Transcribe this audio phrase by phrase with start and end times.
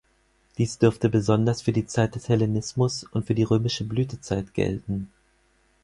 [0.57, 5.11] Dies dürfte besonders für die Zeit des Hellenismus und für die römische Blütezeit gelten.